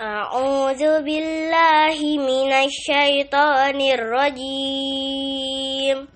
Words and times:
أعوذ 0.00 1.04
بالله 1.04 2.00
من 2.24 2.48
الشيطان 2.52 3.80
الرجيم. 3.80 6.08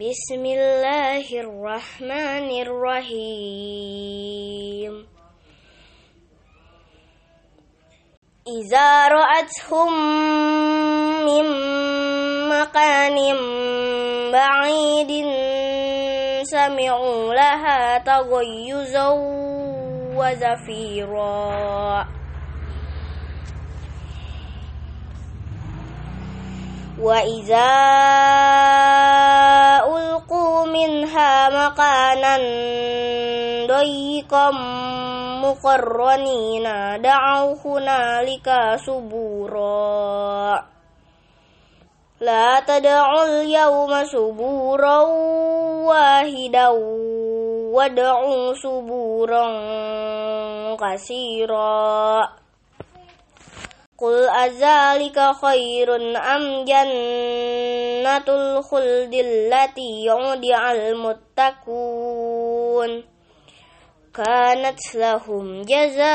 بسم 0.00 0.42
الله 0.46 1.26
الرحمن 1.28 2.48
الرحيم. 2.64 3.86
إذا 8.48 9.08
رأتهم 9.08 9.92
من 11.28 11.44
مكان 12.48 13.18
بعيد 14.32 15.12
سمعوا 16.48 17.34
لها 17.34 17.98
تغيزا 17.98 19.08
وزفيرا. 20.16 22.15
وإذا 27.02 27.72
ألقوا 29.84 30.66
منها 30.66 31.48
مكانا 31.48 32.36
ضيقا 33.66 34.50
مقرنين 35.44 36.66
دعوا 37.02 37.54
هنالك 37.64 38.48
سبورا. 38.86 40.64
لا 42.20 42.60
تدعوا 42.60 43.24
اليوم 43.24 44.04
سبورا 44.04 45.00
واحدا 45.84 46.68
وادعوا 47.76 48.54
سبورا 48.54 49.46
كثيرا 50.76 52.28
قل 53.98 54.28
أذلك 54.28 55.20
خير 55.42 55.96
أم 56.16 56.64
جنة 56.64 58.24
الخلد 58.28 59.14
التي 59.14 60.04
يودع 60.04 60.72
المتقون 60.72 62.24
كانت 64.14 64.94
لهم 64.94 65.62
جزاء 65.62 66.06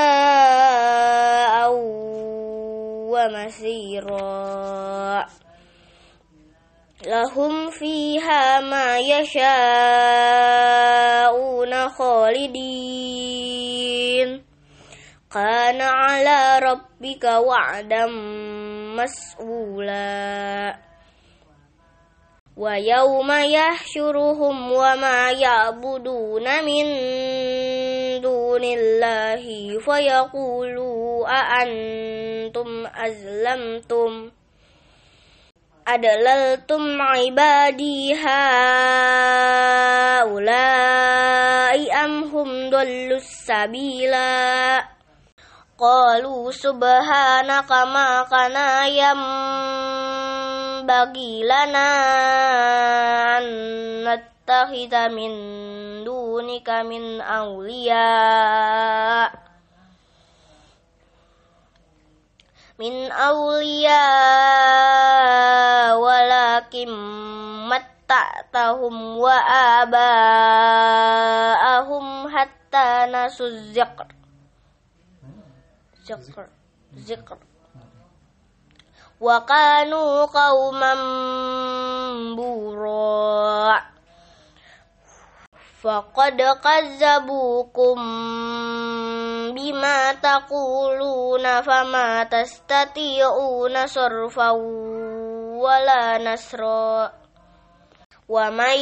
ومسيرا 3.14 5.26
لهم 7.08 7.70
فيها 7.70 8.60
ما 8.60 9.00
يشاءون 9.00 9.52
خالدين 11.90 13.51
كان 15.34 15.82
على 15.82 16.60
ربك 16.60 17.24
وعدا 17.24 18.06
مسؤولا. 19.00 20.76
ويوم 22.58 23.32
يحشرهم 23.32 24.72
وما 24.72 25.32
يعبدون 25.32 26.64
من 26.66 26.86
دون 28.22 28.64
الله 28.64 29.44
فيقولوا 29.80 31.28
أأنتم 31.28 32.88
أزلمتم 32.88 34.32
أدللتم 35.88 37.02
عبادي 37.02 38.14
هؤلاء 38.16 38.42
أم 42.06 42.24
هم 42.24 42.70
ضلوا 42.70 43.18
السبيلا؟ 43.18 44.81
قالوا 45.81 46.51
سبحانك 46.51 47.73
ما 47.73 48.23
كان 48.31 48.57
ينبغي 50.81 51.43
لنا 51.45 51.89
أن 53.39 53.45
نتخذ 54.09 55.09
من 55.09 55.31
دونك 56.05 56.71
من 56.71 57.21
أولياء 57.21 58.67
من 62.79 63.13
أولياء 63.13 63.97
ولكن 65.99 66.89
متعتهم 67.69 69.19
وآباءهم 69.19 69.97
حتى 72.39 73.07
نسوا 73.09 73.47
الذكر 73.47 74.07
zikr. 76.02 76.50
Zikr. 76.98 77.38
Wa 79.22 79.46
kanu 79.46 80.26
qauman 80.34 81.02
bura. 82.34 83.78
Faqad 85.82 86.38
kazzabukum 86.62 88.00
bima 89.54 90.14
taquluna 90.22 91.62
fama 91.66 92.26
tastati'una 92.30 93.86
sarfa 93.90 94.54
wala 95.62 96.18
nasra. 96.18 97.14
Wa 98.26 98.46
may 98.50 98.82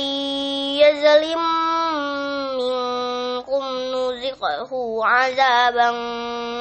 yazlim 0.79 1.68
نذقه 4.28 5.00
عذابا 5.04 5.90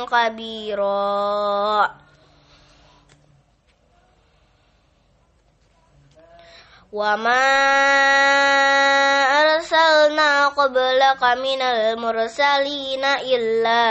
كبيرا 0.05 1.91
وما 6.93 7.49
أرسلنا 9.41 10.47
قبلك 10.47 11.23
من 11.23 11.61
المرسلين 11.61 13.05
إلا 13.05 13.83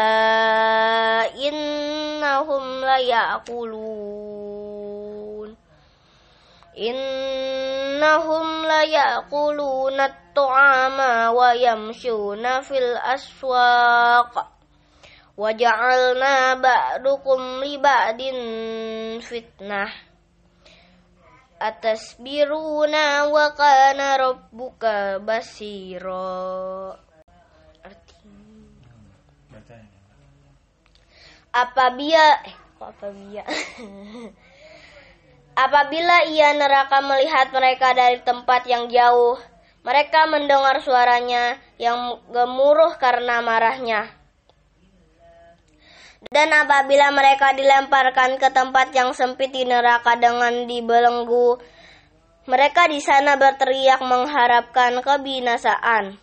إنهم 1.34 2.84
ليأكلون 2.84 4.12
innahum 7.97 8.61
la 8.69 8.85
yaquluna 8.85 10.05
at-ta'ama 10.05 11.33
wa 11.33 11.49
yamshuna 11.57 12.61
fil 12.61 12.93
aswaq 12.93 14.37
wa 15.33 15.49
ja'alna 15.49 16.61
ba'dukum 16.61 17.65
li 17.65 17.81
ba'din 17.81 18.37
fitnah 19.17 19.89
atasbiruna 21.57 23.33
wa 23.33 23.49
kana 23.57 24.13
rabbuka 24.21 25.17
basira 25.17 26.93
artinya 27.81 28.93
apabila 31.49 32.45
eh 32.45 32.57
kok 32.77 32.93
apabila? 32.93 33.41
apabila 35.57 36.29
ia 36.29 36.53
neraka 36.53 37.01
melihat 37.01 37.49
mereka 37.49 37.97
dari 37.97 38.21
tempat 38.21 38.69
yang 38.69 38.85
jauh 38.93 39.41
mereka 39.81 40.29
mendengar 40.29 40.77
suaranya 40.85 41.57
yang 41.81 42.21
gemuruh 42.29 42.93
karena 43.01 43.41
marahnya 43.41 44.13
dan 46.27 46.51
apabila 46.51 47.07
mereka 47.15 47.55
dilemparkan 47.55 48.35
ke 48.35 48.51
tempat 48.51 48.91
yang 48.91 49.15
sempit 49.15 49.53
di 49.53 49.63
neraka 49.63 50.19
dengan 50.19 50.67
dibelenggu, 50.67 51.55
mereka 52.51 52.89
di 52.91 52.99
sana 52.99 53.39
berteriak 53.39 54.03
mengharapkan 54.03 54.99
kebinasaan. 54.99 56.19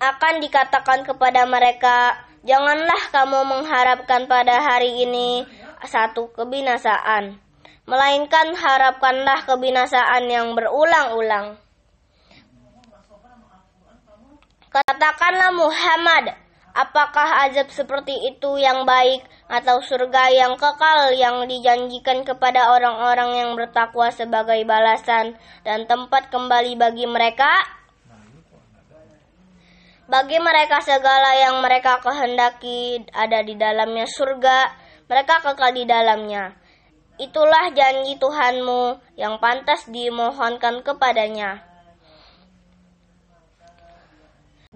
Akan 0.00 0.34
dikatakan 0.40 1.04
kepada 1.04 1.44
mereka, 1.44 2.16
"Janganlah 2.48 3.12
kamu 3.12 3.44
mengharapkan 3.44 4.24
pada 4.24 4.60
hari 4.62 5.04
ini 5.04 5.44
satu 5.84 6.32
kebinasaan, 6.32 7.36
melainkan 7.84 8.56
harapkanlah 8.56 9.44
kebinasaan 9.44 10.24
yang 10.30 10.56
berulang-ulang." 10.56 11.60
Katakanlah 14.72 15.56
Muhammad, 15.56 16.36
Apakah 16.76 17.48
azab 17.48 17.72
seperti 17.72 18.12
itu 18.28 18.60
yang 18.60 18.84
baik 18.84 19.24
atau 19.48 19.80
surga 19.80 20.28
yang 20.28 20.60
kekal 20.60 21.08
yang 21.16 21.48
dijanjikan 21.48 22.20
kepada 22.20 22.68
orang-orang 22.68 23.32
yang 23.32 23.50
bertakwa 23.56 24.12
sebagai 24.12 24.60
balasan 24.68 25.40
dan 25.64 25.88
tempat 25.88 26.28
kembali 26.28 26.76
bagi 26.76 27.08
mereka? 27.08 27.48
Bagi 30.04 30.36
mereka 30.36 30.84
segala 30.84 31.32
yang 31.40 31.64
mereka 31.64 31.96
kehendaki 32.04 33.08
ada 33.08 33.40
di 33.40 33.56
dalamnya 33.56 34.04
surga, 34.04 34.68
mereka 35.06 35.38
kekal 35.42 35.70
di 35.70 35.86
dalamnya. 35.86 36.54
Itulah 37.16 37.72
janji 37.72 38.20
Tuhanmu 38.20 39.16
yang 39.16 39.40
pantas 39.40 39.88
dimohonkan 39.88 40.84
kepadanya. 40.84 41.64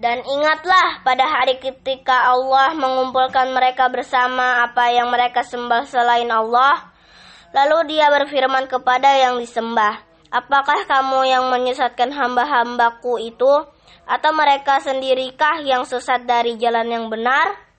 Dan 0.01 0.25
ingatlah 0.25 1.05
pada 1.05 1.29
hari 1.29 1.61
ketika 1.61 2.33
Allah 2.33 2.73
mengumpulkan 2.73 3.53
mereka 3.53 3.85
bersama 3.93 4.65
apa 4.65 4.89
yang 4.89 5.13
mereka 5.13 5.45
sembah 5.45 5.85
selain 5.85 6.31
Allah. 6.33 6.89
Lalu 7.53 7.93
dia 7.93 8.09
berfirman 8.09 8.65
kepada 8.65 9.13
yang 9.21 9.37
disembah, 9.37 10.01
Apakah 10.31 10.87
kamu 10.87 11.27
yang 11.27 11.51
menyesatkan 11.51 12.15
hamba-hambaku 12.15 13.19
itu? 13.19 13.67
Atau 14.07 14.31
mereka 14.31 14.79
sendirikah 14.79 15.59
yang 15.59 15.83
sesat 15.83 16.23
dari 16.23 16.55
jalan 16.55 16.87
yang 16.87 17.05
benar? 17.11 17.70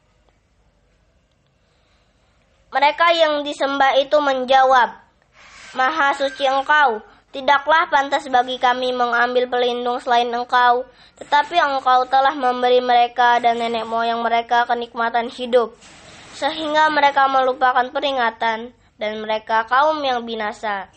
Mereka 2.72 3.06
yang 3.12 3.34
disembah 3.44 4.00
itu 4.00 4.16
menjawab, 4.16 4.96
Maha 5.76 6.16
suci 6.16 6.48
engkau, 6.48 7.04
Tidaklah 7.32 7.88
pantas 7.88 8.28
bagi 8.28 8.60
kami 8.60 8.92
mengambil 8.92 9.48
pelindung 9.48 9.96
selain 10.04 10.28
engkau, 10.28 10.84
tetapi 11.16 11.56
engkau 11.56 12.04
telah 12.04 12.36
memberi 12.36 12.84
mereka 12.84 13.40
dan 13.40 13.56
nenek 13.56 13.88
moyang 13.88 14.20
mereka 14.20 14.68
kenikmatan 14.68 15.32
hidup, 15.32 15.72
sehingga 16.36 16.92
mereka 16.92 17.32
melupakan 17.32 17.88
peringatan 17.88 18.76
dan 19.00 19.12
mereka 19.16 19.64
kaum 19.64 20.04
yang 20.04 20.28
binasa. 20.28 20.92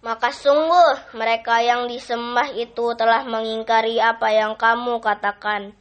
Maka 0.00 0.32
sungguh 0.32 1.20
mereka 1.20 1.60
yang 1.60 1.84
disembah 1.84 2.56
itu 2.56 2.96
telah 2.96 3.28
mengingkari 3.28 4.00
apa 4.00 4.32
yang 4.32 4.56
kamu 4.56 5.04
katakan. 5.04 5.76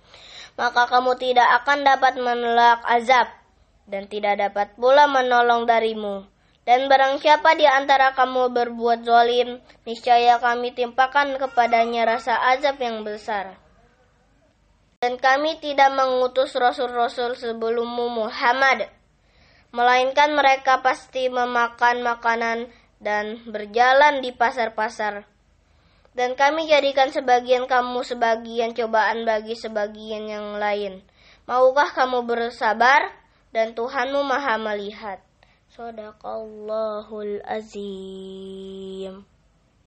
Maka 0.60 0.84
kamu 0.92 1.16
tidak 1.16 1.64
akan 1.64 1.88
dapat 1.88 2.20
menolak 2.20 2.84
azab 2.84 3.41
dan 3.90 4.10
tidak 4.12 4.38
dapat 4.38 4.74
pula 4.78 5.10
menolong 5.10 5.66
darimu. 5.66 6.28
Dan 6.62 6.86
barang 6.86 7.18
siapa 7.18 7.58
di 7.58 7.66
antara 7.66 8.14
kamu 8.14 8.54
berbuat 8.54 9.02
zalim, 9.02 9.58
niscaya 9.82 10.38
kami 10.38 10.78
timpakan 10.78 11.42
kepadanya 11.42 12.06
rasa 12.06 12.38
azab 12.54 12.78
yang 12.78 13.02
besar. 13.02 13.58
Dan 15.02 15.18
kami 15.18 15.58
tidak 15.58 15.90
mengutus 15.98 16.54
rasul-rasul 16.54 17.34
sebelummu 17.34 18.14
Muhammad, 18.14 18.94
melainkan 19.74 20.38
mereka 20.38 20.86
pasti 20.86 21.26
memakan 21.34 22.06
makanan 22.06 22.70
dan 23.02 23.42
berjalan 23.50 24.22
di 24.22 24.30
pasar-pasar. 24.30 25.26
Dan 26.12 26.38
kami 26.38 26.70
jadikan 26.70 27.10
sebagian 27.10 27.66
kamu 27.66 28.04
sebagian 28.06 28.78
cobaan 28.78 29.26
bagi 29.26 29.58
sebagian 29.58 30.30
yang 30.30 30.60
lain. 30.62 31.02
Maukah 31.50 31.90
kamu 31.96 32.28
bersabar? 32.28 33.21
Dan 33.52 33.76
Tuhanmu 33.76 34.24
maha 34.24 34.56
melihat. 34.56 35.20
Sadaqallahul 35.76 37.44
azim. 37.44 39.28